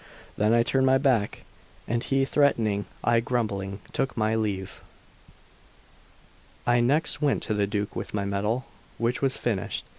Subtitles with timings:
[0.35, 1.41] Then I turned my back,
[1.87, 4.81] and, he threatening, I grumbling, took my leave.
[6.65, 8.65] I next went to the Duke with my medal,
[8.97, 9.85] which was finished.